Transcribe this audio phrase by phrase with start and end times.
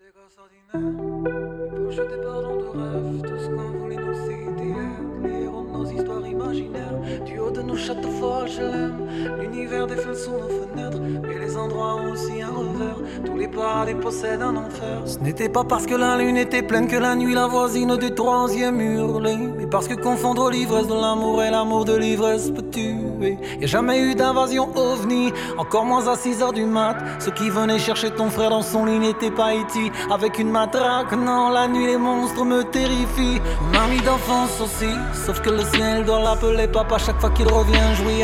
[0.00, 0.92] des gosses ordinaires,
[1.72, 3.79] les poches des de rêve, tout ce qu'on
[7.80, 8.94] nos châteaux forts HLM,
[9.40, 13.94] l'univers défile sous nos fenêtres, mais les endroits ont aussi un revers, tous les paradis
[13.94, 15.02] possèdent un enfer.
[15.06, 18.14] Ce n'était pas parce que la lune était pleine que la nuit la voisine du
[18.14, 23.38] troisième hurlait, mais parce que confondre l'ivresse de l'amour et l'amour de l'ivresse peut tuer.
[23.60, 26.96] Y a jamais eu d'invasion ovni, encore moins à 6 heures du mat.
[27.18, 31.12] Ceux qui venaient chercher ton frère dans son lit n'étaient pas ici avec une matraque.
[31.12, 33.40] Non, la nuit les monstres me terrifient.
[33.72, 37.69] Mamie d'enfance aussi, sauf que le ciel doit l'appeler papa chaque fois qu'il revient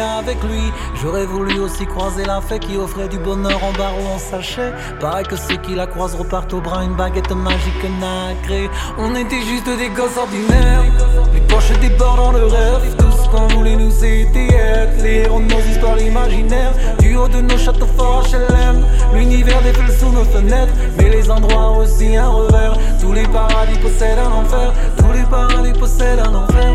[0.00, 0.72] avec lui.
[1.00, 4.72] J'aurais voulu aussi croiser la fée qui offrait du bonheur en barreau en sachet.
[5.00, 8.68] Pareil que ceux qui la croisent repartent au bras une baguette magique nacrée.
[8.98, 10.84] On était juste des gosses ordinaires,
[11.32, 12.96] les poches débordent dans le rêve.
[12.98, 16.72] Tout ce qu'on voulait nous c'était être les héros de nos histoires imaginaires.
[16.98, 20.72] Du haut de nos châteaux forts HLM, l'univers défile sous nos fenêtres.
[20.98, 22.76] Mais les endroits ont aussi un revers.
[23.00, 24.72] Tous les paradis possèdent un enfer.
[24.96, 26.74] Tous les paradis possèdent un enfer.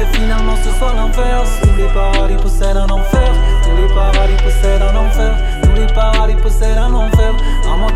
[0.00, 1.60] Que finalement ce soit l'inverse.
[1.62, 3.49] Tous les paradis possèdent un enfer.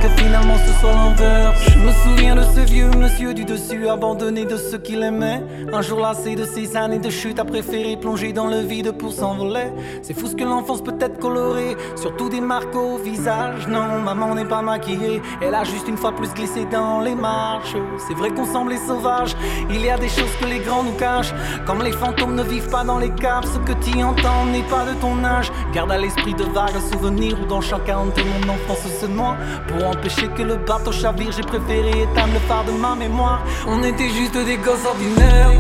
[0.05, 1.65] Que finalement ce soit l'inverse.
[1.71, 5.43] Je me souviens de ce vieux monsieur du dessus, abandonné de ceux qu'il aimait.
[5.73, 9.13] Un jour lassé de ses années de chute, a préféré plonger dans le vide pour
[9.13, 9.73] s'envoler.
[10.03, 13.67] C'est fou ce que l'enfance peut être colorée, surtout des marques au visage.
[13.67, 17.77] Non, maman n'est pas maquillée, elle a juste une fois plus glissé dans les marches.
[18.07, 19.35] C'est vrai qu'on semble les sauvages,
[19.71, 21.35] il y a des choses que les grands nous cachent.
[21.67, 24.85] Comme les fantômes ne vivent pas dans les caves, ce que tu entends n'est pas
[24.85, 25.51] de ton âge.
[25.73, 29.37] Garde à l'esprit de vagues souvenirs où dans chacun de mon enfance se noie.
[29.69, 33.43] Pour empêcher que le bateau chavire, j'ai préféré éteindre le phare de ma mémoire.
[33.67, 35.53] On était juste des gosses ordinaires,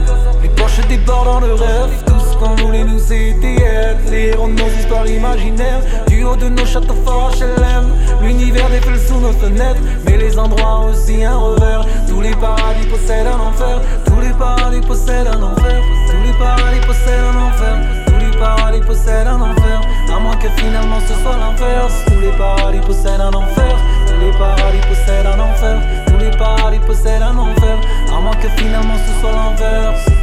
[0.43, 2.05] les poches débordent dans le rêve.
[2.07, 5.81] Tout ce qu'on voulait nous c'était être les héros de nos histoires imaginaires.
[6.09, 7.87] Du haut de nos châteaux forts HLM,
[8.23, 9.81] l'univers défile sous nos fenêtres.
[10.07, 11.87] Mais les endroits aussi un revers.
[12.09, 13.81] Tous les paradis possèdent un enfer.
[29.25, 30.14] soit l'inverse.